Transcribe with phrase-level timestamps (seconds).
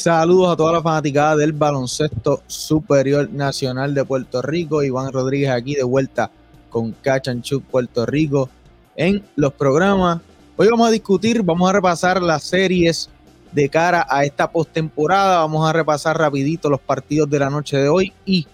[0.00, 4.82] Saludos a toda la fanaticada del baloncesto superior nacional de Puerto Rico.
[4.82, 6.30] Iván Rodríguez aquí de vuelta
[6.70, 8.48] con Cachanchuk Puerto Rico
[8.96, 10.22] en los programas.
[10.56, 13.10] Hoy vamos a discutir, vamos a repasar las series
[13.52, 15.40] de cara a esta postemporada.
[15.40, 18.46] Vamos a repasar rapidito los partidos de la noche de hoy y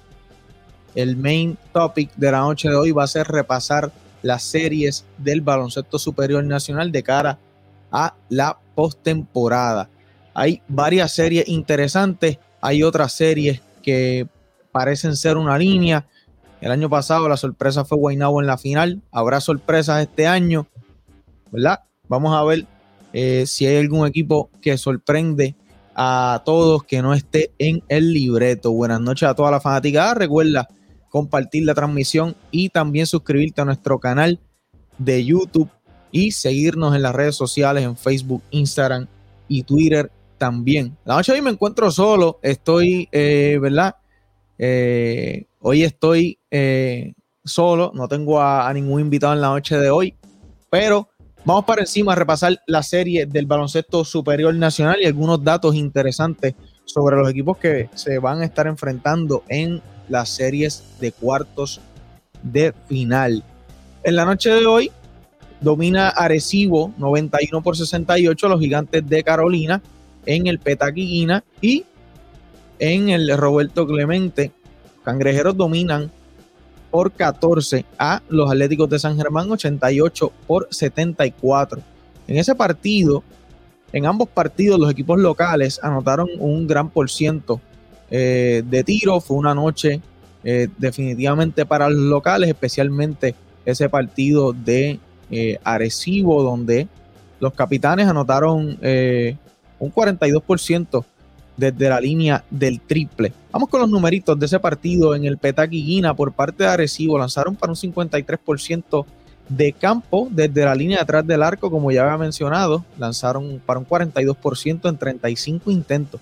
[0.97, 5.43] el main topic de la noche de hoy va a ser repasar las series del
[5.43, 7.39] baloncesto superior nacional de cara
[7.93, 9.89] a la postemporada.
[10.39, 14.29] Hay varias series interesantes, hay otras series que
[14.71, 16.07] parecen ser una línea.
[16.61, 19.01] El año pasado la sorpresa fue Guaynabo en la final.
[19.11, 20.67] Habrá sorpresas este año,
[21.51, 21.81] ¿verdad?
[22.07, 22.67] Vamos a ver
[23.15, 25.55] eh, si hay algún equipo que sorprende
[25.95, 28.73] a todos que no esté en el libreto.
[28.73, 30.13] Buenas noches a toda la fanaticada.
[30.13, 30.69] Recuerda
[31.09, 34.39] compartir la transmisión y también suscribirte a nuestro canal
[34.99, 35.71] de YouTube
[36.13, 39.07] y seguirnos en las redes sociales en Facebook, Instagram
[39.49, 40.97] y Twitter también.
[41.05, 43.97] La noche de hoy me encuentro solo, estoy, eh, ¿verdad?
[44.59, 50.15] Eh, hoy estoy eh, solo, no tengo a, ningún invitado en la noche de hoy,
[50.71, 51.09] pero
[51.45, 56.55] vamos para encima a repasar la serie del baloncesto superior nacional y algunos datos interesantes
[56.85, 61.81] sobre los equipos que se van a estar enfrentando en las series de cuartos
[62.43, 63.43] de final.
[64.05, 64.93] En la noche de hoy
[65.61, 69.83] domina Arecibo 91 por 68 los gigantes de Carolina
[70.27, 71.85] en el Petaquiguina y
[72.79, 74.53] en el Roberto Clemente.
[75.05, 76.11] Cangrejeros dominan
[76.91, 81.81] por 14 a los Atléticos de San Germán 88 por 74.
[82.27, 83.23] En ese partido,
[83.93, 87.61] en ambos partidos los equipos locales anotaron un gran por ciento
[88.11, 89.21] eh, de tiro.
[89.21, 90.01] Fue una noche
[90.45, 93.35] eh, definitivamente para los locales, especialmente
[93.65, 94.99] ese partido de
[95.31, 96.89] eh, Arecibo, donde
[97.41, 98.79] los capitanes anotaron
[99.79, 101.05] un 42%
[101.57, 103.33] desde la línea del triple.
[103.51, 107.19] Vamos con los numeritos de ese partido en el Petaquiguina por parte de Arecibo.
[107.19, 109.07] Lanzaron para un 53%
[109.49, 112.85] de campo desde la línea de atrás del arco, como ya había mencionado.
[112.99, 116.21] Lanzaron para un 42% en 35 intentos.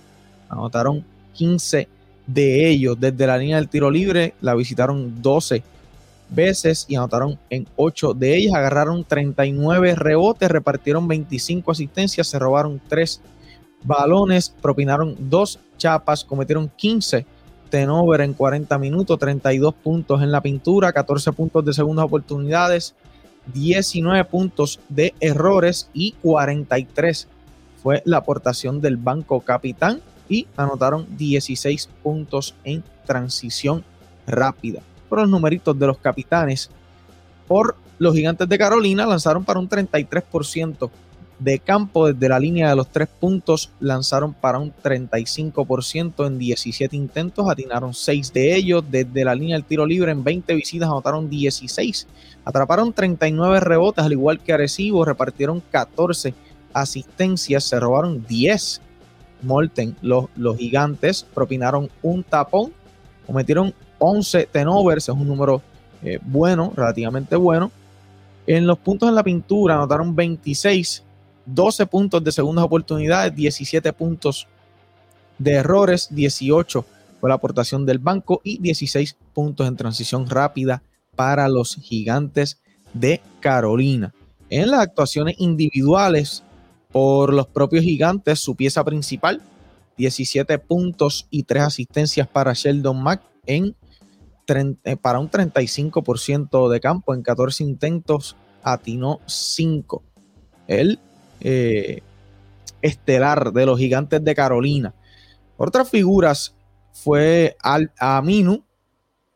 [0.48, 1.88] Anotaron 15
[2.26, 4.34] de ellos desde la línea del tiro libre.
[4.41, 5.62] La visitaron 12
[6.31, 8.54] veces y anotaron en 8 de ellas.
[8.54, 13.20] Agarraron 39 rebotes, repartieron 25 asistencias, se robaron 3
[13.84, 17.27] balones, propinaron 2 chapas, cometieron 15
[17.71, 22.94] tenover en 40 minutos, 32 puntos en la pintura, 14 puntos de segundas oportunidades,
[23.53, 27.28] 19 puntos de errores y 43
[27.83, 33.84] fue la aportación del banco capitán y anotaron 16 puntos en transición
[34.27, 34.81] rápida.
[35.09, 36.71] Por los numeritos de los capitanes,
[37.47, 40.91] por los gigantes de Carolina lanzaron para un 33%
[41.44, 46.97] de campo desde la línea de los tres puntos, lanzaron para un 35% en 17
[46.97, 48.84] intentos, atinaron 6 de ellos.
[48.91, 52.06] Desde la línea del tiro libre en 20 visitas anotaron 16.
[52.44, 56.34] Atraparon 39 rebotes, al igual que Arecibo, repartieron 14
[56.72, 58.81] asistencias, se robaron 10
[59.43, 62.72] Molten, los, los gigantes propinaron un tapón,
[63.26, 65.62] cometieron 11 tenovers, es un número
[66.03, 67.71] eh, bueno, relativamente bueno.
[68.47, 71.03] En los puntos en la pintura anotaron 26,
[71.47, 74.47] 12 puntos de segundas oportunidades, 17 puntos
[75.38, 76.84] de errores, 18
[77.21, 80.82] fue la aportación del banco y 16 puntos en transición rápida
[81.16, 82.60] para los gigantes
[82.93, 84.12] de Carolina.
[84.50, 86.43] En las actuaciones individuales,
[86.93, 89.43] por los propios gigantes, su pieza principal,
[89.96, 93.76] 17 puntos y 3 asistencias para Sheldon Mack en,
[94.85, 97.14] eh, para un 35% de campo.
[97.14, 100.02] En 14 intentos atinó 5.
[100.67, 101.00] El
[101.44, 102.00] eh,
[102.82, 104.94] estelar de los gigantes de Carolina.
[105.56, 106.56] Otras figuras
[106.93, 108.64] fue Al Aminu,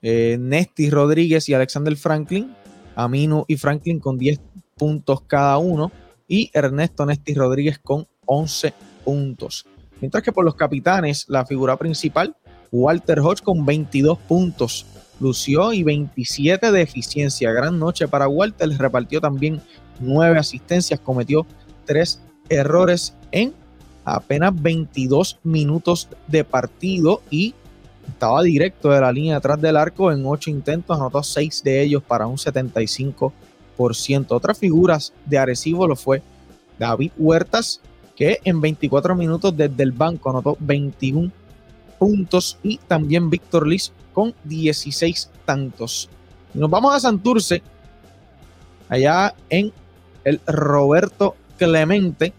[0.02, 2.54] eh, Nesty Rodríguez y Alexander Franklin.
[2.96, 4.40] Aminu y Franklin con 10
[4.76, 5.92] puntos cada uno
[6.26, 8.74] y Ernesto Nesti Rodríguez con 11
[9.04, 9.66] puntos.
[10.00, 12.36] Mientras que por los capitanes, la figura principal,
[12.70, 14.86] Walter Hodge con 22 puntos,
[15.20, 17.52] lució y 27 de eficiencia.
[17.52, 19.60] Gran noche para Walter, repartió también
[20.00, 21.46] 9 asistencias, cometió
[21.88, 22.20] 3
[22.50, 23.54] errores en
[24.04, 27.54] apenas 22 minutos de partido y
[28.06, 32.02] estaba directo de la línea atrás del arco en 8 intentos, anotó 6 de ellos
[32.02, 33.32] para un 75%.
[34.30, 36.22] Otras figuras de Arecibo lo fue
[36.78, 37.80] David Huertas,
[38.16, 41.30] que en 24 minutos desde el banco anotó 21
[41.98, 46.08] puntos y también Víctor Liz con 16 tantos.
[46.54, 47.62] Nos vamos a Santurce,
[48.88, 49.72] allá en
[50.24, 52.32] el Roberto Clemente.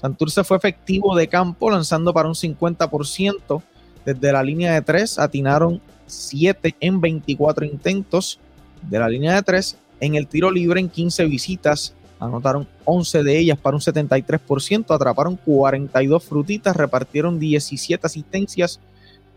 [0.00, 3.62] Santurce fue efectivo de campo, lanzando para un 50%.
[4.04, 8.38] Desde la línea de 3 atinaron 7 en 24 intentos
[8.82, 9.78] de la línea de 3.
[10.00, 15.36] En el tiro libre en 15 visitas anotaron 11 de ellas para un 73%, atraparon
[15.36, 18.80] 42 frutitas, repartieron 17 asistencias,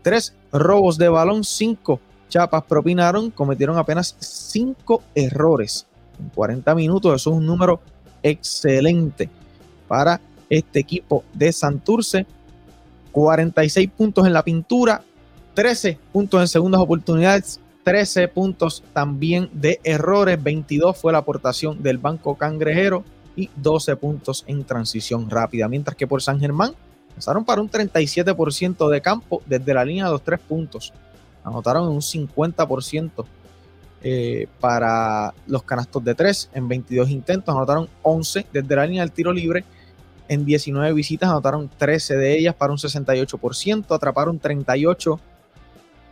[0.02, 5.86] 3 robos de balón, 5 chapas propinaron, cometieron apenas 5 errores
[6.18, 7.20] en 40 minutos.
[7.20, 7.80] Eso es un número
[8.22, 9.28] excelente
[9.88, 12.26] para este equipo de Santurce.
[13.12, 15.02] 46 puntos en la pintura,
[15.54, 21.98] 13 puntos en segundas oportunidades, 13 puntos también de errores, 22 fue la aportación del
[21.98, 26.74] Banco Cangrejero y 12 puntos en transición rápida, mientras que por San Germán
[27.14, 30.92] pasaron para un 37% de campo desde la línea de los 3 puntos,
[31.42, 33.24] anotaron un 50%
[34.02, 39.12] eh, para los canastos de 3 en 22 intentos, anotaron 11 desde la línea del
[39.12, 39.64] tiro libre.
[40.28, 45.20] En 19 visitas anotaron 13 de ellas para un 68%, atraparon 38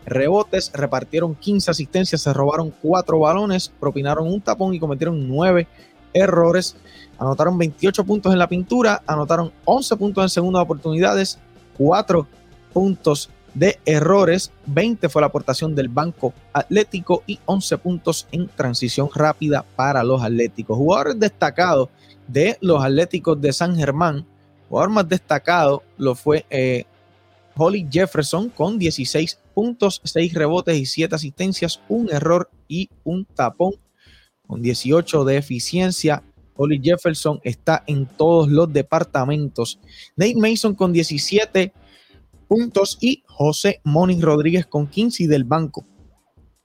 [0.04, 5.66] rebotes, repartieron 15 asistencias, se robaron 4 balones, propinaron un tapón y cometieron 9
[6.12, 6.76] errores.
[7.18, 11.38] Anotaron 28 puntos en la pintura, anotaron 11 puntos en segundas oportunidades,
[11.76, 12.26] 4
[12.72, 19.10] puntos de errores, 20 fue la aportación del Banco Atlético y 11 puntos en transición
[19.12, 20.76] rápida para los Atléticos.
[20.76, 21.88] Jugadores destacados
[22.28, 24.24] de los Atléticos de San Germán,
[24.68, 26.84] jugador más destacado lo fue eh,
[27.56, 33.72] Holly Jefferson con 16 puntos, 6 rebotes y 7 asistencias, un error y un tapón
[34.46, 36.22] con 18 de eficiencia.
[36.54, 39.80] Holly Jefferson está en todos los departamentos.
[40.16, 41.72] Nate Mason con 17
[42.48, 45.84] puntos y José Moniz Rodríguez con 15 del banco.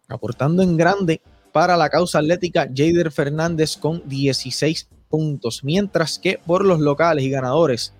[0.07, 1.21] Aportando en grande
[1.51, 5.63] para la causa atlética, Jader Fernández con 16 puntos.
[5.63, 7.93] Mientras que por los locales y ganadores,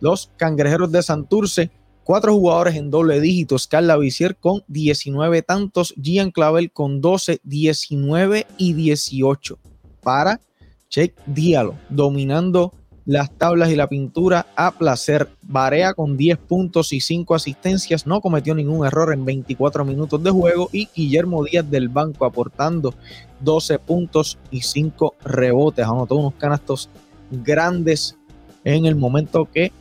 [0.00, 1.70] los cangrejeros de Santurce
[2.08, 3.66] Cuatro jugadores en doble dígitos.
[3.66, 5.92] Carla Vicier con 19 tantos.
[6.02, 9.58] Gian Clavel con 12, 19 y 18.
[10.02, 10.40] Para
[10.88, 12.72] Check Diallo, dominando
[13.08, 15.30] las tablas y la pintura a placer.
[15.40, 18.06] Barea con 10 puntos y 5 asistencias.
[18.06, 20.68] No cometió ningún error en 24 minutos de juego.
[20.72, 22.92] Y Guillermo Díaz del banco aportando
[23.40, 25.86] 12 puntos y 5 rebotes.
[25.86, 26.90] Anotó unos canastos
[27.30, 28.14] grandes
[28.62, 29.72] en el momento que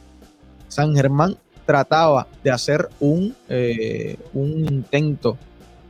[0.70, 1.36] San Germán
[1.66, 5.38] trataba de hacer un, eh, un intento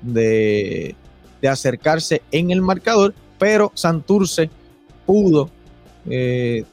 [0.01, 0.95] de,
[1.48, 4.50] acercarse en el marcador, pero Santurce
[5.06, 5.51] pudo
[6.10, 6.66] eh,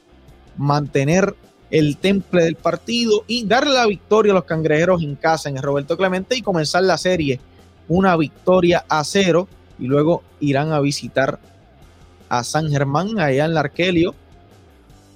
[0.56, 1.35] mantener
[1.71, 5.62] el temple del partido y darle la victoria a los cangrejeros en casa en el
[5.62, 7.41] Roberto Clemente y comenzar la serie
[7.89, 9.49] una victoria a cero
[9.79, 11.39] y luego irán a visitar
[12.29, 14.15] a San Germán allá en la Arquelio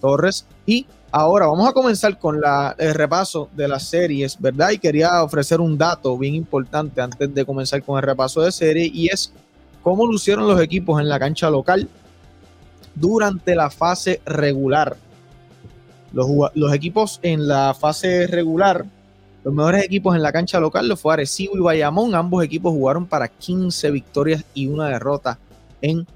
[0.00, 2.38] Torres y Ahora vamos a comenzar con
[2.76, 4.72] el repaso de las series, ¿verdad?
[4.72, 8.90] Y quería ofrecer un dato bien importante antes de comenzar con el repaso de serie
[8.92, 9.32] y es
[9.82, 11.88] cómo lucieron los equipos en la cancha local
[12.94, 14.98] durante la fase regular.
[16.12, 18.84] Los, equipos en la fase regular,
[19.44, 22.14] los mejores equipos en la cancha local los fue Arecibo y Bayamón.
[22.14, 25.38] Ambos equipos jugaron para 15 victorias y una derrota
[25.82, 26.06] en,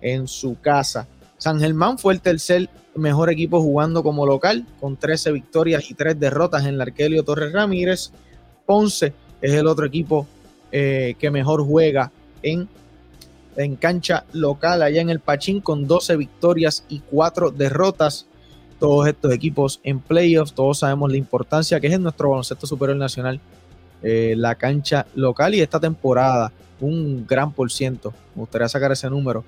[0.00, 1.06] en su casa.
[1.38, 6.18] San Germán fue el tercer mejor equipo jugando como local, con 13 victorias y 3
[6.18, 8.10] derrotas en el Arquelio Torres Ramírez.
[8.66, 10.26] Ponce es el otro equipo
[10.72, 12.10] eh, que mejor juega
[12.42, 12.68] en,
[13.56, 18.26] en cancha local, allá en el Pachín, con 12 victorias y 4 derrotas.
[18.78, 22.96] Todos estos equipos en playoffs, todos sabemos la importancia que es en nuestro baloncesto superior
[22.96, 23.40] nacional,
[24.02, 29.10] eh, la cancha local y esta temporada, un gran por ciento, me gustaría sacar ese
[29.10, 29.44] número,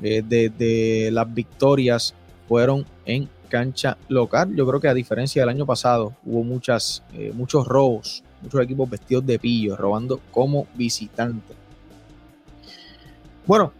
[0.00, 2.14] eh, de, las victorias
[2.48, 4.54] fueron en cancha local.
[4.54, 8.88] Yo creo que a diferencia del año pasado, hubo muchas, eh, muchos robos, muchos equipos
[8.88, 11.54] vestidos de pillo, robando como visitante.
[13.46, 13.72] Bueno,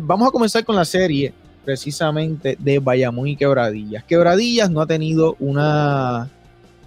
[0.00, 4.04] vamos a comenzar con la serie precisamente de Bayamón y Quebradillas.
[4.04, 6.28] Quebradillas no ha tenido una,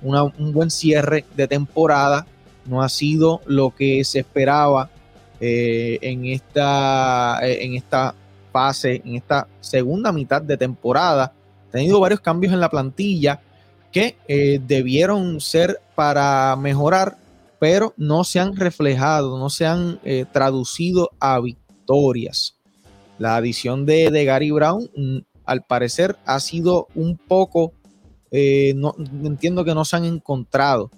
[0.02, 2.26] un buen cierre de temporada,
[2.66, 4.90] no ha sido lo que se esperaba
[5.40, 8.16] eh, en, esta, eh, en esta
[8.52, 11.34] fase, en esta segunda mitad de temporada.
[11.68, 13.42] Ha tenido varios cambios en la plantilla
[13.92, 17.18] que eh, debieron ser para mejorar,
[17.60, 20.00] pero no se han reflejado, no se han
[20.32, 22.55] traducido a victorias.
[23.18, 27.74] La adición de, Gary Brown, mm, al parecer, ha sido un poco,
[28.32, 30.92] no, entiendo que no se han encontrado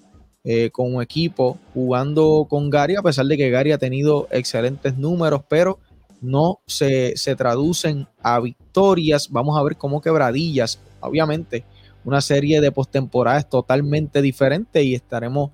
[0.50, 4.98] eh, con un equipo jugando con Gary, a pesar de que Gary ha tenido excelentes
[4.98, 5.78] números, pero
[6.22, 9.28] no se, traducen a victorias.
[9.30, 11.66] Vamos a ver cómo quebradillas, obviamente,
[12.06, 15.52] una serie de postemporada totalmente diferente y estaremos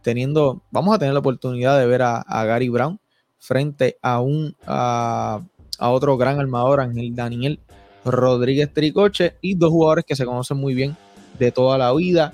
[0.00, 3.00] teniendo, vamos a tener la oportunidad de ver a, Gary Brown
[3.38, 5.42] frente a un a,
[5.78, 7.60] otro gran armador, Ángel Daniel
[8.04, 10.96] Rodríguez Tricoche, y dos jugadores que se conocen muy bien
[11.38, 12.32] de toda la vida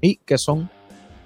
[0.00, 0.68] y que son,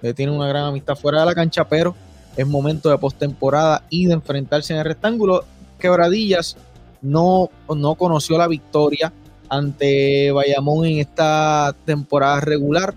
[0.02, 1.94] eh, tienen una gran amistad fuera de la cancha, pero
[2.36, 5.44] es momento de postemporada y de enfrentarse en el rectángulo.
[5.78, 6.56] Quebradillas
[7.00, 9.12] no, no conoció la victoria
[9.48, 12.94] ante Bayamón en esta temporada regular.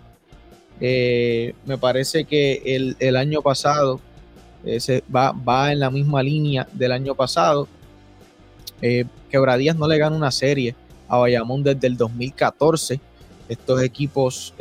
[0.82, 4.00] Eh, me parece que el, año pasado
[4.66, 7.68] eh, se va, va, en la misma línea del año pasado.
[8.82, 10.76] Eh, Quebradillas no le gana una serie
[11.08, 13.00] a Bayamón desde el 2014.
[13.48, 14.54] Estos equipos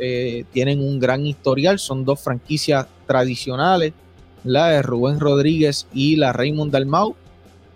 [0.51, 3.93] tienen un gran historial, son dos franquicias tradicionales,
[4.43, 7.15] la de Rubén Rodríguez y la Raymond Dalmau.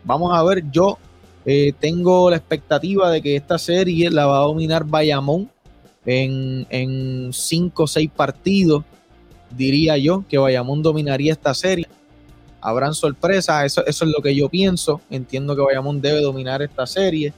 [0.03, 0.97] Vamos a ver, yo
[1.45, 5.50] eh, tengo la expectativa de que esta serie la va a dominar Bayamón
[6.05, 8.83] en, cinco o seis partidos.
[9.50, 11.88] Diría yo que Bayamón dominaría esta serie.
[12.63, 15.01] Habrán sorpresas, eso, eso es lo que yo pienso.
[15.10, 17.34] Entiendo que Bayamón debe dominar esta serie.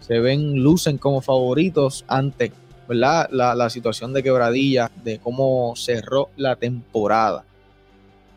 [0.00, 2.52] Se ven, lucen como favoritos ante
[2.88, 3.28] ¿verdad?
[3.30, 7.44] La, situación de quebradilla, de cómo cerró la temporada.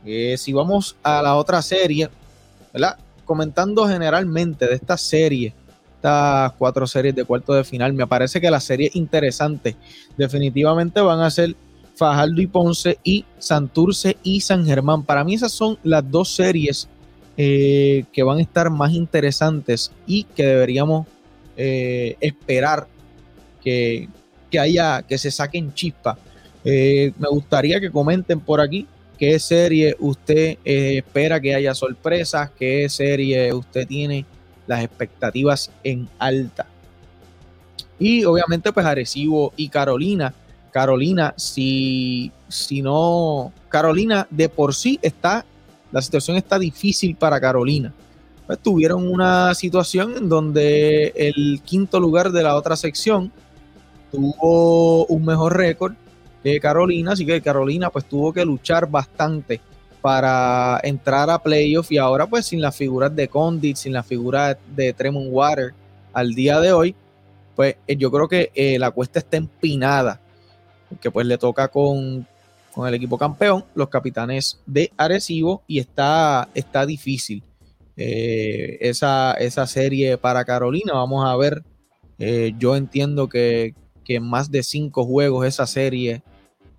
[0.05, 2.09] Eh, si vamos a la otra serie,
[2.73, 2.97] ¿verdad?
[3.23, 5.53] comentando generalmente de esta serie,
[5.95, 9.75] estas cuatro series de cuarto de final, me parece que las series interesantes
[10.17, 11.55] definitivamente van a ser
[12.01, 15.03] Fajardo y Ponce y Santurce y San Germán.
[15.03, 16.87] Para mí esas son las dos series
[17.37, 21.05] eh, que van a estar más interesantes y que deberíamos
[21.55, 22.87] eh, esperar
[23.63, 24.09] que,
[24.59, 26.17] haya, que se saquen chispas.
[26.65, 28.87] Eh, me gustaría que comenten por aquí
[29.19, 32.49] ¿Qué serie usted espera que haya sorpresas?
[32.57, 34.25] ¿Qué serie usted tiene
[34.65, 36.65] las expectativas en alta?
[37.99, 40.33] Y obviamente pues Arecibo y Carolina.
[40.71, 45.45] Carolina, si, si no, Carolina de por sí está,
[45.91, 47.93] la situación está difícil para Carolina.
[48.47, 53.31] Pues tuvieron una situación en donde el quinto lugar de la otra sección
[54.11, 55.93] tuvo un mejor récord
[56.43, 59.61] de Carolina, así que Carolina pues tuvo que luchar bastante
[60.01, 64.57] para entrar a playoff y ahora pues sin las figuras de Condit, sin la figura
[64.75, 65.73] de Tremont Water
[66.11, 66.95] al día de hoy,
[67.55, 70.19] pues eh, yo creo que eh, la cuesta está empinada,
[70.91, 72.27] porque pues le toca con,
[72.85, 77.43] el equipo campeón, los capitanes de Arecibo y está, está difícil
[77.97, 81.63] eh, esa, esa, serie para Carolina, vamos a ver,
[82.59, 83.73] yo entiendo que,
[84.05, 86.21] que más de cinco juegos esa serie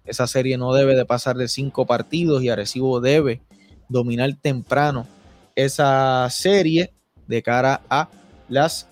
[0.05, 3.41] esa serie no debe de pasar de cinco partidos y Arecibo debe
[3.89, 5.07] dominar temprano
[5.55, 6.93] esa serie
[7.27, 8.09] de cara a
[8.49, 8.89] las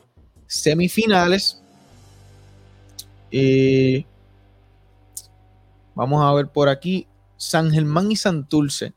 [0.47, 1.61] semifinales.
[3.33, 4.05] Eh,
[6.00, 8.95] vamos a ver por aquí San Germán y Santurce.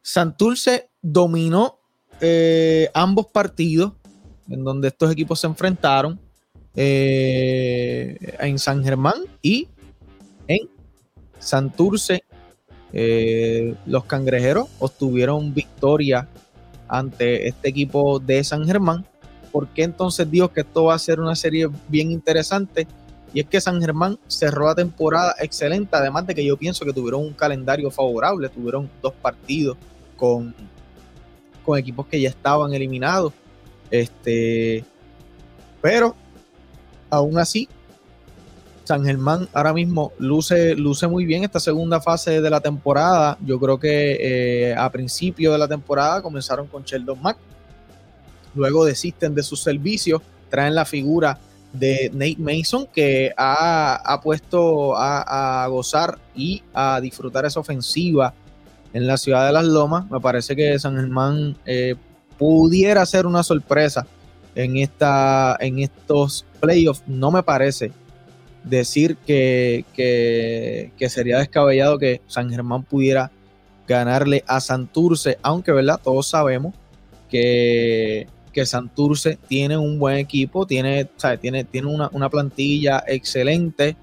[0.00, 1.78] Santurce dominó
[2.18, 3.92] eh, ambos partidos
[4.48, 6.18] en donde estos equipos se enfrentaron
[6.74, 9.68] eh, en San Germán y
[10.48, 10.70] en
[11.38, 12.24] Santurce,
[12.94, 16.26] eh, los cangrejeros obtuvieron victoria
[16.88, 19.04] ante este equipo de San Germán.
[19.50, 22.86] ¿Por qué entonces digo que esto va a ser una serie bien interesante?
[23.34, 26.92] Y es que San Germán cerró la temporada excelente, además de que yo pienso que
[26.92, 29.76] tuvieron un calendario favorable, tuvieron dos partidos
[30.16, 30.54] con,
[31.64, 33.32] con equipos que ya estaban eliminados.
[33.90, 34.84] Este,
[35.80, 36.14] pero
[37.10, 37.68] aún así
[38.84, 43.38] San Germán ahora mismo luce, luce muy bien esta segunda fase de la temporada.
[43.44, 47.38] Yo creo que eh, a principio de la temporada comenzaron con Sheldon Mack.
[48.54, 50.20] Luego desisten de sus servicios,
[50.50, 51.38] traen la figura
[51.72, 58.34] de Nate Mason que ha, puesto a, gozar y a disfrutar esa ofensiva
[58.92, 60.10] en la ciudad de las Lomas.
[60.10, 61.94] Me parece que San Germán eh,
[62.38, 64.06] pudiera ser una sorpresa
[64.54, 67.02] en, esta, en estos playoffs.
[67.06, 67.92] No me parece
[68.64, 69.84] decir que,
[71.08, 73.30] sería descabellado que San Germán pudiera
[73.88, 76.74] ganarle a Santurce, aunque verdad todos sabemos
[77.28, 81.08] que, que Santurce tiene un buen equipo, tiene,
[81.40, 83.96] tiene, tiene una, plantilla excelente.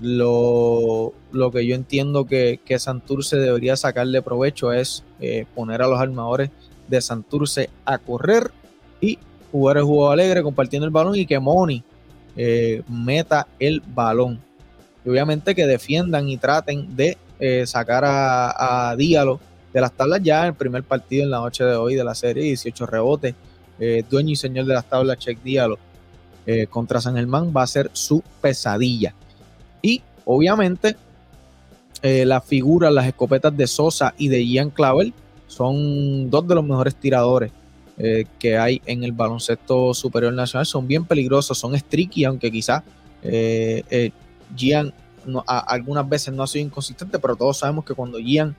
[0.00, 1.12] Lo,
[1.52, 6.50] que yo entiendo que, que, Santurce debería sacarle provecho es eh, poner a los armadores
[6.86, 8.52] de Santurce a correr
[9.00, 9.18] y
[9.50, 11.82] jugar el juego alegre compartiendo el balón y que Moni
[12.36, 14.40] eh, meta el balón.
[15.04, 19.40] Y obviamente que defiendan y traten de eh, sacar a, a Díalo
[19.72, 22.14] de las tablas ya en el primer partido en la noche de hoy de la
[22.14, 23.34] serie, 18 rebotes.
[23.80, 25.78] Eh, dueño y señor de las tablas, Check Díalo
[26.70, 29.14] contra San Germán va a ser su pesadilla.
[30.30, 30.94] Obviamente,
[32.02, 35.14] eh, las figuras, las escopetas de Sosa y de Ian Clavel
[35.46, 37.50] son dos de los mejores tiradores
[37.96, 40.66] eh, que hay en el baloncesto superior nacional.
[40.66, 42.82] Son bien peligrosos, son streaky, aunque quizás
[43.22, 44.10] eh,
[44.54, 44.92] Gian
[45.46, 48.54] algunas veces no ha sido inconsistente, pero todos sabemos que cuando Gian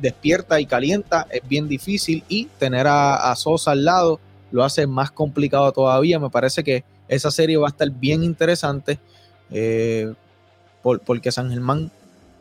[0.00, 5.10] despierta y calienta es bien difícil y tener a, Sosa al lado lo hace más
[5.10, 6.18] complicado todavía.
[6.18, 8.98] Me parece que esa serie va a estar bien interesante
[9.50, 10.12] eh,
[10.82, 11.90] porque San Germán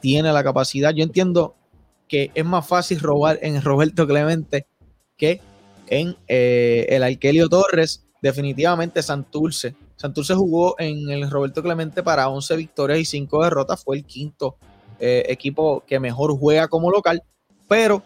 [0.02, 0.94] tiene la capacidad.
[0.94, 1.56] Yo entiendo
[2.08, 4.66] que es más fácil robar en Roberto Clemente
[5.18, 5.40] que
[5.88, 8.04] en eh, el Arquelio Torres.
[8.22, 9.76] Definitivamente Santurce.
[9.96, 13.84] Santurce jugó en el Roberto Clemente para 11 victorias y 5 derrotas.
[13.84, 14.58] Fue el quinto
[15.04, 17.24] eh, equipo que mejor juega como local,
[17.68, 18.04] pero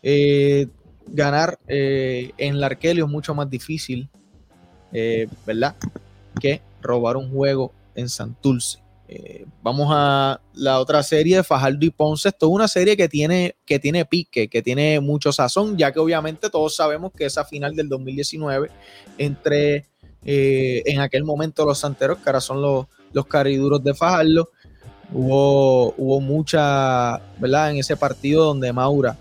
[0.00, 0.68] eh,
[1.08, 4.08] ganar eh, en la Arkelio es mucho más difícil,
[5.44, 5.74] ¿verdad?
[6.40, 8.78] Que robar un juego en Santurce.
[9.60, 12.28] vamos a la otra serie de Fajardo y Ponce.
[12.28, 15.98] Esto es una serie que tiene, que tiene pique, que tiene mucho sazón, ya que
[15.98, 18.70] obviamente todos sabemos que esa final del 2019
[19.18, 19.86] entre
[20.22, 24.50] en aquel momento los santeros, que ahora son los, los cariduros de Fajardo,
[25.12, 27.70] Hubo, hubo mucha, ¿verdad?
[27.70, 29.16] En ese partido donde Maura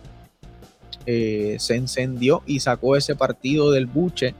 [1.05, 4.33] eh, se encendió y sacó ese partido del buche,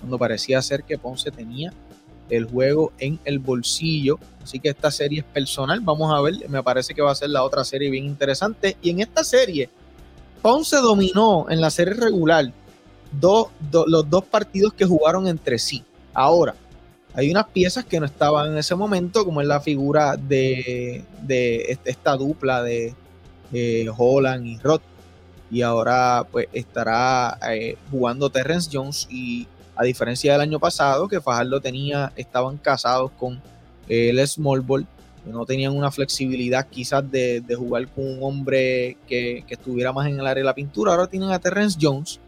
[0.00, 1.72] cuando parecía ser que Ponce tenía
[2.28, 4.18] el juego en el bolsillo.
[4.42, 5.80] Así que esta serie es personal.
[5.80, 8.76] Vamos a ver, me parece que va a ser la otra serie bien interesante.
[8.82, 9.70] Y en esta serie,
[10.42, 12.52] Ponce dominó en la serie regular
[13.20, 15.84] los dos partidos que jugaron entre sí.
[16.12, 16.54] Ahora,
[17.18, 21.04] hay unas piezas que no estaban en ese momento, como es la figura de,
[21.84, 22.94] esta dupla de
[23.96, 24.82] Holland y Roth.
[25.50, 31.20] Y ahora pues estará eh, jugando Terrence Jones y a diferencia del año pasado que
[31.20, 33.42] Fajardo tenía, estaban casados con
[33.88, 34.86] el Small Ball,
[35.26, 40.20] no tenían una flexibilidad quizás de, jugar con un hombre que, que, estuviera más en
[40.20, 40.92] el área de la pintura.
[40.92, 42.20] Ahora tienen a Terrence Jones,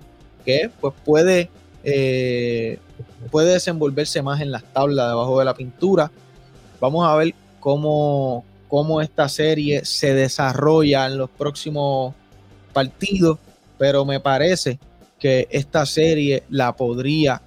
[0.45, 1.49] que pues puede
[1.85, 2.81] eh,
[3.31, 6.11] puede desenvolverse más en las tablas debajo de la pintura.
[6.81, 12.15] Vamos a ver cómo, cómo esta serie se desarrolla en los próximos
[12.73, 13.39] partidos,
[13.79, 14.79] pero me parece
[15.19, 17.43] que esta serie la podría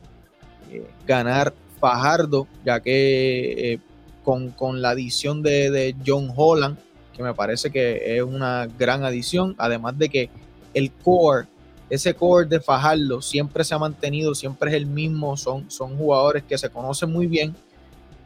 [0.72, 3.80] eh, ganar Fajardo, ya que eh,
[4.24, 6.78] con, la adición de, de John Holland,
[7.14, 10.30] que me parece que es una gran adición, además de que
[10.74, 11.48] el core
[11.94, 16.42] ese core de Fajardo siempre se ha mantenido, siempre es el mismo, son, son jugadores
[16.42, 17.56] que se conocen muy bien,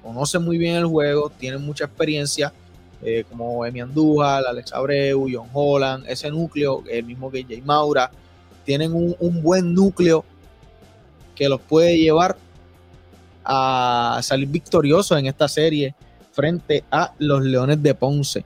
[0.01, 2.53] conocen muy bien el juego, tienen mucha experiencia,
[3.01, 8.09] eh, como Emi Andújar, Alex Abreu, John Holland, ese núcleo, el mismo que Jay Maura,
[8.63, 10.23] tienen un, un buen núcleo
[11.35, 12.37] que los puede llevar
[13.43, 15.93] a salir victoriosos en esta serie
[16.31, 18.45] frente a los Leones de Ponce.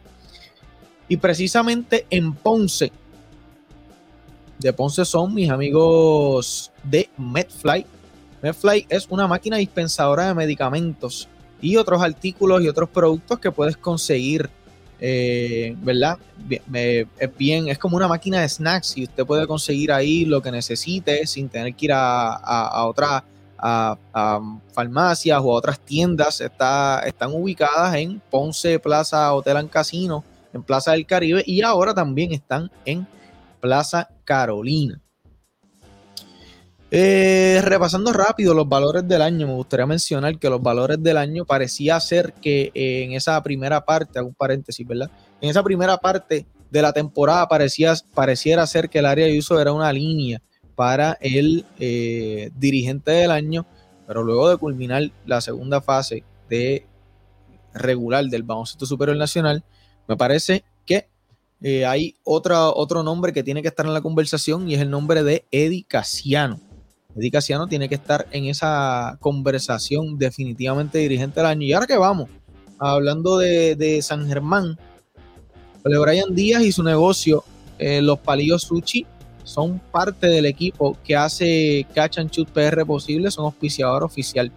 [1.08, 2.92] Y precisamente en Ponce
[4.62, 7.86] de Ponce son mis amigos de Medfly.
[8.42, 11.28] Medfly es una máquina dispensadora de medicamentos
[11.62, 14.50] y otros artículos y otros productos que puedes conseguir,
[15.00, 16.18] eh, ¿verdad?
[16.50, 20.52] es bien, es como una máquina de snacks y usted puede conseguir ahí lo que
[20.52, 23.24] necesite sin tener que ir a, otras
[24.74, 26.42] farmacias o a otras tiendas.
[26.42, 31.94] Está, están ubicadas en Ponce Plaza Hotel and Casino, en Plaza del Caribe y ahora
[31.94, 33.08] también están en
[33.60, 34.98] Plaza Carolina.
[36.90, 41.44] Eh, repasando rápido los valores del año, me gustaría mencionar que los valores del año
[41.44, 45.12] parecía ser que eh, en esa primera parte, hago un paréntesis, ¿verdad?
[45.42, 49.74] En esa primera parte de la temporada pareciera ser que el área de uso era
[49.74, 50.42] una línea
[50.76, 53.66] para el eh, dirigente del año,
[54.08, 56.86] pero luego de culminar la segunda fase de
[57.74, 59.62] regular del baloncesto superior nacional,
[60.08, 60.64] me parece
[61.62, 65.24] eh, hay otro nombre que tiene que estar en la conversación y es el nombre
[65.24, 66.60] de Eddie Casiano.
[67.16, 71.64] Eddie Casiano tiene que estar en esa conversación definitivamente dirigente del año.
[71.64, 72.30] Y ahora que vamos,
[72.80, 74.78] hablando de, San Germán,
[75.84, 77.44] Brian Díaz y su negocio,
[77.78, 79.06] eh, los palillos sushi,
[79.44, 84.52] son parte del equipo que hace Catch and PR posible, son auspiciador oficial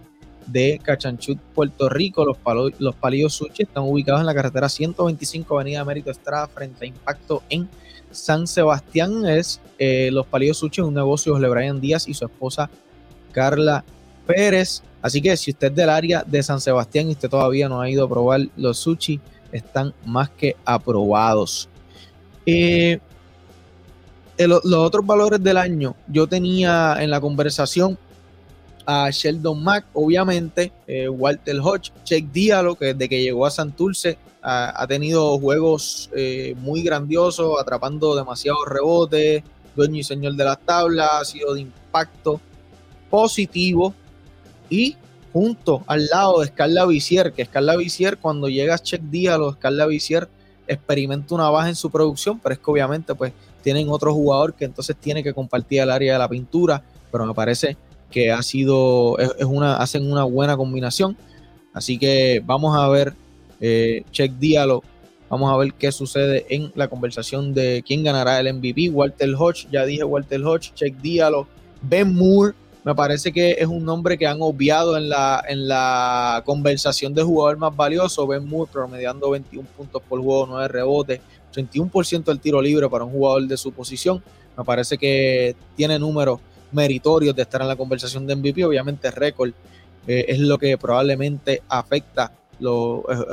[0.47, 2.25] de Cachanchut, Puerto Rico.
[2.25, 2.37] Los,
[2.79, 7.43] los palillos sushi están ubicados en la carretera 125 Avenida Américo Estrada frente a Impacto
[7.49, 7.69] en
[8.11, 9.25] San Sebastián.
[9.25, 12.69] Es eh, Los palillos sushi, un negocio de Brian Díaz y su esposa
[13.31, 13.83] Carla
[14.25, 14.81] Pérez.
[15.01, 17.89] Así que si usted es del área de San Sebastián y usted todavía no ha
[17.89, 19.19] ido a probar los sushi,
[19.51, 21.69] están más que aprobados.
[22.45, 22.99] Eh,
[24.37, 27.97] los otros valores del año, yo tenía en la conversación
[28.85, 34.17] a Sheldon Mack, obviamente, eh, Walter Hodge, Check Diallo, que desde que llegó a Santurce
[34.41, 39.43] ha, ha tenido juegos eh, muy grandiosos, atrapando demasiados rebotes,
[39.75, 42.39] dueño y señor de las tablas, ha sido de impacto
[43.09, 43.93] positivo.
[44.69, 44.97] Y
[45.33, 49.85] junto al lado de Scarla Vicier, que Scarla Vicier cuando llega a Check Diallo, Scarla
[49.85, 50.29] Vicier
[50.67, 54.65] experimenta una baja en su producción, pero es que obviamente pues tienen otro jugador que
[54.65, 57.77] entonces tiene que compartir el área de la pintura, pero me parece
[58.11, 61.17] que ha sido, es, una, hacen una buena combinación.
[61.73, 63.13] Así que vamos a ver,
[63.59, 64.83] eh, check diálogo,
[65.29, 68.89] vamos a ver qué sucede en la conversación de quién ganará el MVP.
[68.89, 71.47] Walter Hodge, ya dije Walter Hodge, check diálogo.
[71.81, 72.53] Ben Moore,
[72.85, 77.23] me parece que es un nombre que han obviado en la, en la conversación de
[77.23, 78.25] jugador más valioso.
[78.27, 81.19] Ben Moore promediando 21 puntos por juego, 9 rebotes,
[81.53, 84.23] 31% del tiro libre para un jugador de su posición.
[84.57, 86.39] Me parece que tiene números
[86.75, 88.65] meritorios de estar en la conversación de MVP.
[88.65, 89.51] Obviamente, récord
[90.07, 92.65] eh, es lo que probablemente afecta, es,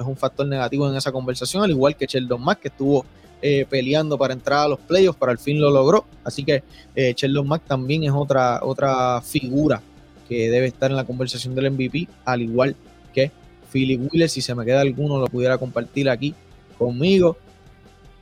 [0.07, 3.05] un factor negativo en esa conversación, al igual que Sheldon Mack, que estuvo
[3.43, 6.07] eh, peleando para entrar a los playoffs, pero al fin lo logró.
[6.25, 6.63] Así que
[6.95, 9.83] eh, Sheldon Mack también es otra, otra figura
[10.29, 12.75] que debe estar en la conversación del MVP, al igual
[13.13, 13.31] que
[13.71, 14.31] Philip Wheeler.
[14.31, 16.35] Si se me queda alguno, lo pudiera compartir aquí
[16.79, 17.37] conmigo.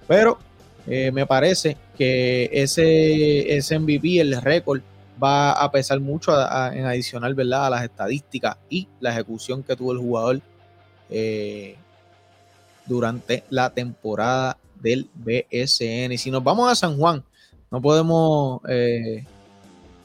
[0.09, 0.38] Pero
[0.87, 4.80] me parece que ese, ese MVP, el récord,
[5.22, 7.66] va a pesar mucho en adicional ¿verdad?
[7.66, 10.40] a las estadísticas y la ejecución que tuvo el jugador
[11.09, 11.76] eh,
[12.87, 16.12] durante la temporada del BSN.
[16.12, 17.22] Y si nos vamos a San Juan,
[17.70, 19.24] no podemos eh,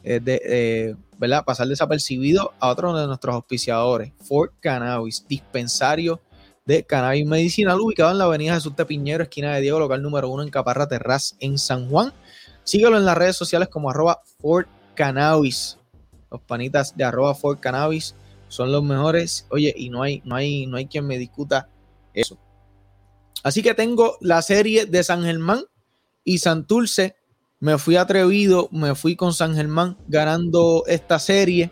[0.04, 1.46] eh, ¿verdad?
[1.46, 6.20] pasar desapercibido a otro de nuestros auspiciadores, Fort Cannabis, dispensario
[6.66, 10.30] de cannabis medicinal ubicado en la avenida Jesús de Piñero, esquina de Diego, local número
[10.30, 12.12] uno en Caparra Terraz, en San Juan.
[12.64, 15.78] Síguelo en las redes sociales como arroba Fort Cannabis.
[16.32, 18.16] Los panitas de arroba for Cannabis
[18.48, 19.46] son los mejores.
[19.52, 21.70] Oye, y no hay, no hay, no hay quien me discuta
[22.14, 22.38] eso.
[23.44, 25.64] Así que tengo la serie de San Germán
[26.24, 27.16] y Santurce.
[27.60, 31.72] Me fui atrevido, me fui con San Germán ganando esta serie.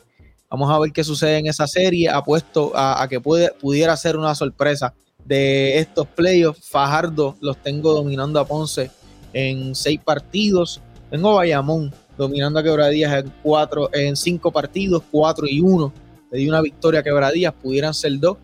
[0.50, 2.10] Vamos a ver qué sucede en esa serie.
[2.10, 4.94] Apuesto a, a que puede, pudiera ser una sorpresa
[5.26, 6.70] de estos playoffs.
[6.70, 8.92] Fajardo los tengo dominando a Ponce
[9.34, 10.80] en seis partidos.
[11.10, 15.94] Tengo Bayamón dominando a Quebradías en, cuatro, en cinco partidos, cuatro y uno.
[16.32, 18.38] Le di una victoria a Quebradías, pudieran ser dos.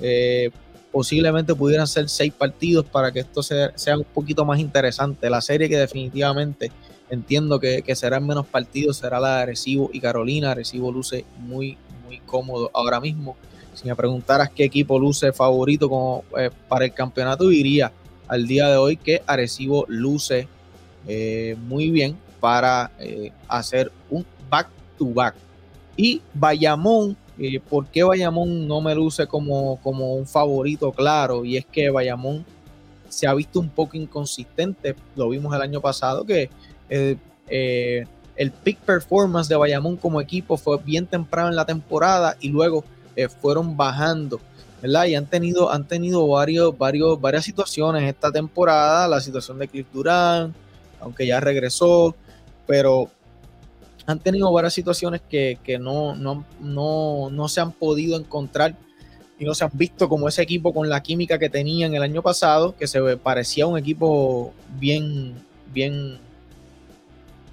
[0.00, 0.50] Eh,
[0.92, 5.28] posiblemente pudieran ser seis partidos para que esto sea, sea, un poquito más interesante.
[5.28, 6.72] La serie que definitivamente
[7.10, 10.52] entiendo que, que serán menos partidos será la de Arecibo y Carolina.
[10.52, 13.36] Arecibo luce muy, muy cómodo ahora mismo.
[13.74, 17.92] Si me preguntaras qué equipo luce favorito como, eh, para el campeonato, diría
[18.26, 20.48] al día de hoy que Arecibo luce
[21.06, 25.34] eh, muy bien para eh, hacer un back-to-back.
[25.96, 31.44] Y Bayamón, eh, ¿por qué Bayamón no me luce como, como un favorito claro?
[31.44, 32.44] Y es que Bayamón
[33.08, 34.94] se ha visto un poco inconsistente.
[35.14, 36.50] Lo vimos el año pasado que
[36.88, 37.16] eh,
[38.36, 42.84] el peak performance de Bayamón como equipo fue bien temprano en la temporada y luego
[43.40, 44.40] fueron bajando.
[44.82, 45.06] ¿verdad?
[45.06, 49.08] Y han tenido, han tenido varios, varios, varias situaciones esta temporada.
[49.08, 50.54] La situación de Cliff Durán,
[51.00, 52.14] aunque ya regresó
[52.66, 53.10] pero
[54.06, 58.74] han tenido varias situaciones que, no, no, se han podido encontrar
[59.38, 62.22] y no se han visto como ese equipo con la química que tenían el año
[62.22, 65.34] pasado, que se parecía un equipo bien,
[65.74, 66.18] bien,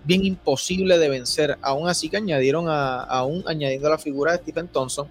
[0.06, 1.58] bien imposible de vencer.
[1.62, 5.08] Aún así que añadieron a, aún añadiendo la figura de Stephen Thompson.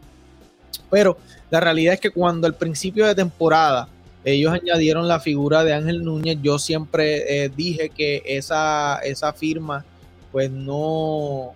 [0.91, 1.19] Pero
[1.51, 3.89] la realidad es que cuando al principio de temporada
[4.25, 9.85] ellos añadieron la figura de Ángel Núñez, yo siempre eh, dije que esa, esa firma
[10.33, 11.53] pues no,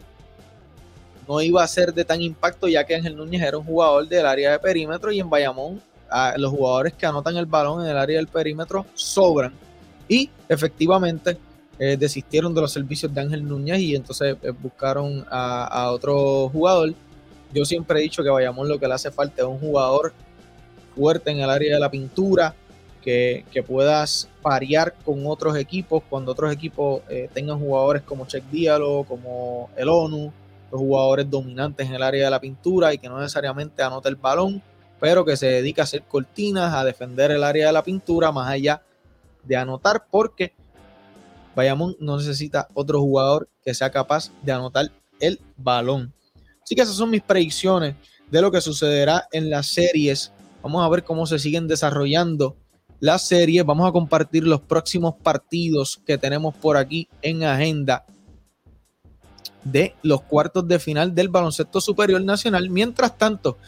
[1.26, 4.26] no iba a ser de tan impacto ya que Ángel Núñez era un jugador del
[4.26, 5.80] área de perímetro y en Bayamón
[6.36, 9.52] los jugadores que anotan el balón en el área del perímetro sobran
[10.08, 11.36] y efectivamente
[11.78, 16.94] eh, desistieron de los servicios de Ángel Núñez y entonces eh, buscaron a, otro jugador.
[17.52, 20.12] Yo siempre he dicho que Bayamón lo que le hace falta es un jugador
[20.94, 22.54] fuerte en el área de la pintura,
[23.06, 29.04] que, puedas parear con otros equipos cuando otros equipos eh, tengan jugadores como Check Diallo,
[29.04, 30.32] como el ONU,
[30.72, 34.16] los jugadores dominantes en el área de la pintura y que no necesariamente anota el
[34.16, 34.60] balón,
[34.98, 38.50] pero que se dedica a hacer cortinas, a defender el área de la pintura más
[38.50, 38.82] allá
[39.44, 40.52] de anotar, porque
[41.54, 44.90] Bayamón no necesita otro jugador que sea capaz de anotar
[45.20, 46.12] el balón.
[46.60, 47.94] Así que esas son mis predicciones
[48.28, 50.32] de lo que sucederá en las series.
[50.60, 52.56] Vamos a ver cómo se siguen desarrollando
[53.00, 53.62] la serie.
[53.62, 58.04] Vamos a compartir los próximos partidos que tenemos por aquí en agenda.
[59.64, 62.70] de los cuartos de final del baloncesto superior nacional.
[62.70, 63.58] Mientras tanto,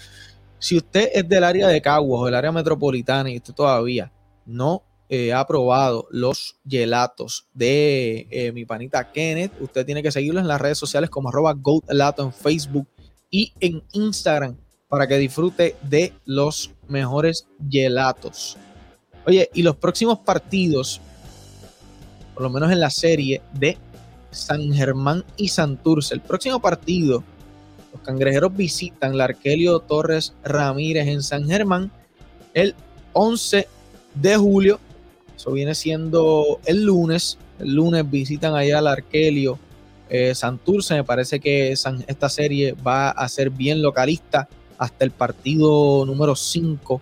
[0.61, 4.13] si usted es del área de Caguas o del área metropolitana y usted todavía
[4.47, 10.39] no eh, ha probado los gelatos de eh, mi panita Kenneth, usted tiene que seguirlo
[10.39, 12.87] en las redes sociales como arroba GoatLato en Facebook
[13.31, 14.57] y en Instagram
[14.89, 18.57] para que disfrute de los mejores gelatos.
[19.29, 21.03] Oye, y los próximos partidos,
[22.33, 23.77] por lo menos en la serie de
[24.31, 27.23] San Germán y Santurce, el próximo partido,
[27.93, 31.91] los cangrejeros visitan la Arquelio Torres Ramírez en San Germán
[32.55, 32.75] el
[33.13, 33.69] 11
[34.15, 34.81] de julio.
[35.37, 37.37] Eso viene siendo el lunes.
[37.59, 39.59] El lunes visitan allá al Arquelio
[40.09, 40.95] eh, Santurce.
[40.95, 46.99] Me parece que esta serie va a ser bien localista hasta el partido número 5.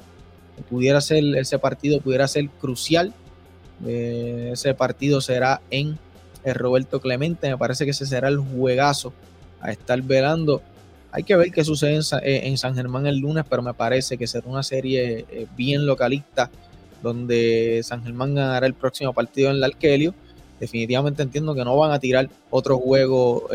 [0.68, 3.12] Pudiera ser, ese partido pudiera ser crucial.
[3.86, 5.98] Eh, ese partido será en
[6.44, 7.48] el Roberto Clemente.
[7.48, 9.12] Me parece que ese será el juegazo
[9.60, 10.62] a estar velando.
[11.12, 14.26] Hay que ver qué sucede en, eh, San Germán el lunes, pero me parece que
[14.26, 15.24] será una serie
[15.56, 16.50] bien localista
[17.02, 20.14] donde San Germán ganará el próximo partido en el Arquelio.
[20.58, 23.48] Definitivamente entiendo que no van a tirar otro juego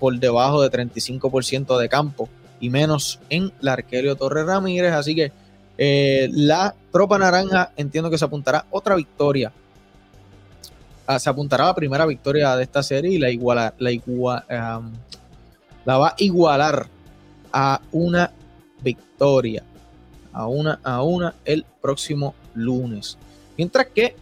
[0.00, 2.28] por debajo de 35% de campo
[2.60, 4.92] y menos en la Arquelio Torres Ramírez.
[4.92, 5.32] Así que
[5.82, 9.50] eh, la tropa naranja entiendo que se apuntará otra victoria.
[11.06, 13.90] Ah, se apuntará la primera victoria de esta serie y la, iguala, la,
[15.96, 16.86] va a igualar
[17.50, 18.30] a una
[18.82, 19.64] victoria.
[20.34, 23.16] A una a una el próximo lunes.
[23.56, 24.14] Mientras que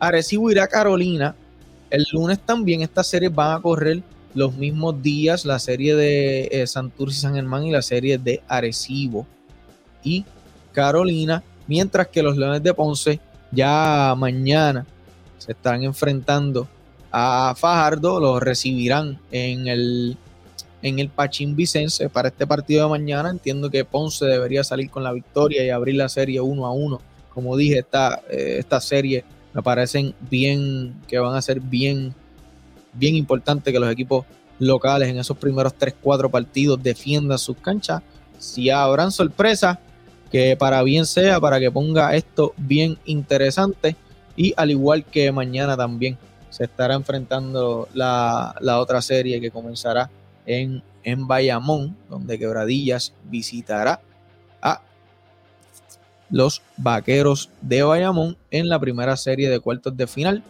[0.00, 1.36] Arecibo irá a Carolina.
[1.90, 6.66] El lunes también estas series van a correr los mismos días la serie de eh,
[6.66, 9.26] Santurce y San Germán y la serie de Arecibo
[10.02, 10.24] y
[10.72, 14.86] Carolina, mientras que los Leones de Ponce ya mañana
[15.38, 16.68] se están enfrentando
[17.10, 20.16] a Fajardo, los recibirán en el,
[20.80, 23.30] en el Pachín Vicense para este partido de mañana.
[23.30, 27.00] Entiendo que Ponce debería salir con la victoria y abrir la serie uno a uno.
[27.34, 32.14] Como dije, esta, eh, esta serie me parecen bien, que van a ser bien
[32.92, 34.24] bien importante que los equipos
[34.58, 38.02] locales en esos primeros 3-4 partidos defiendan sus canchas.
[38.38, 39.78] Si habrán sorpresas,
[40.32, 43.94] que para bien sea, para que ponga esto bien interesante.
[44.34, 46.16] Y al igual que mañana también
[46.48, 50.10] se estará enfrentando la, otra serie que comenzará
[50.46, 54.00] en, en Bayamón, donde Quebradillas visitará
[54.62, 54.80] a
[56.30, 60.42] los Vaqueros de Bayamón en la primera serie de cuartos de final.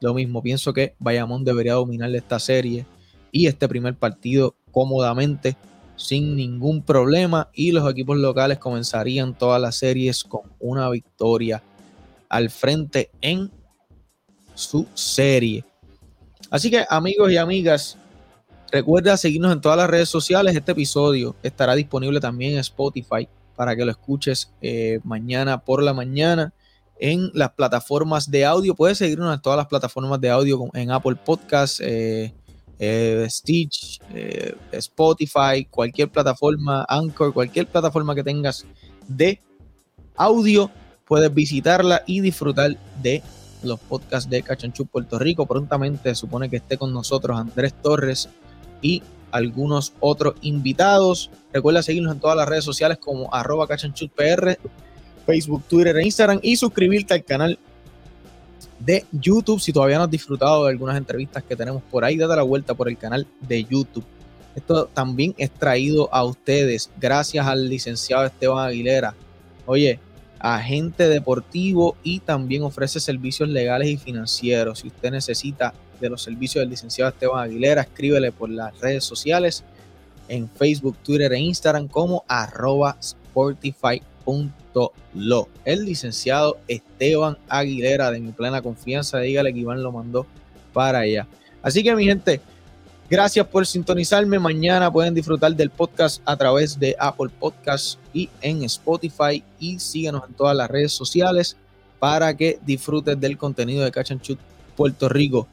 [0.00, 2.86] Lo mismo, pienso que Bayamón debería dominar esta serie
[3.32, 5.56] y este primer partido cómodamente,
[5.96, 7.50] sin ningún problema.
[7.52, 11.62] Y los equipos locales comenzarían todas las series con una victoria
[12.28, 13.50] al frente en
[14.54, 15.64] su serie.
[16.50, 17.98] Así que amigos y amigas,
[18.70, 20.54] recuerda seguirnos en todas las redes sociales.
[20.54, 25.92] Este episodio estará disponible también en Spotify para que lo escuches eh, mañana por la
[25.92, 26.52] mañana
[26.98, 28.74] en las plataformas de audio.
[28.74, 32.32] Puedes seguirnos en todas las plataformas de audio en Apple Podcasts, eh,
[32.78, 38.64] eh, Stitch, eh, Spotify, cualquier plataforma, Anchor, cualquier plataforma que tengas
[39.08, 39.40] de
[40.16, 40.70] audio.
[41.06, 43.22] Puedes visitarla y disfrutar de
[43.62, 45.46] los podcasts de Cachanchú Puerto Rico.
[45.46, 48.28] Prontamente supone que esté con nosotros Andrés Torres
[48.80, 51.30] y algunos otros invitados.
[51.52, 54.58] Recuerda seguirnos en todas las redes sociales como arroba cachanchutpr
[55.26, 57.58] Facebook, Twitter e Instagram y suscribirte al canal
[58.78, 59.60] de YouTube.
[59.60, 62.74] Si todavía no has disfrutado de algunas entrevistas que tenemos por ahí, date la vuelta
[62.74, 64.04] por el canal de YouTube.
[64.54, 69.14] Esto también es traído a ustedes gracias al licenciado Esteban Aguilera.
[69.66, 69.98] Oye,
[70.38, 74.80] agente deportivo y también ofrece servicios legales y financieros.
[74.80, 79.64] Si usted necesita de los servicios del licenciado Esteban Aguilera, escríbele por las redes sociales
[80.28, 84.02] en Facebook, Twitter e Instagram como arroba Sportify
[85.14, 85.48] lo.
[85.64, 90.26] El licenciado Esteban Aguilera, de mi plena confianza, dígale que Iván lo mandó
[90.72, 91.26] para allá.
[91.62, 92.40] Así que, mi gente,
[93.08, 94.38] gracias por sintonizarme.
[94.38, 99.42] Mañana pueden disfrutar del podcast a través de Apple Podcasts y en Spotify.
[99.58, 101.56] Y síguenos en todas las redes sociales
[101.98, 104.38] para que disfrutes del contenido de Cachanchut
[104.76, 105.46] Puerto Rico.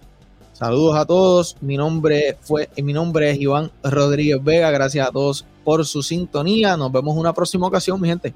[0.54, 1.58] Saludos a todos.
[1.62, 4.70] Mi nombre fue, mi nombre es Iván Rodríguez Vega.
[4.70, 6.76] Gracias a todos por su sintonía.
[6.76, 8.34] Nos vemos en una próxima ocasión, mi gente.